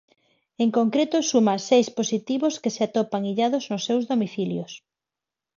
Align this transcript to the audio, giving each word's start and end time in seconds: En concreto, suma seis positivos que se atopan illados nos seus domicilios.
En 0.63 0.69
concreto, 0.77 1.17
suma 1.31 1.55
seis 1.69 1.87
positivos 1.99 2.53
que 2.61 2.73
se 2.75 2.81
atopan 2.87 3.23
illados 3.31 3.63
nos 3.71 3.85
seus 3.87 4.03
domicilios. 4.11 4.71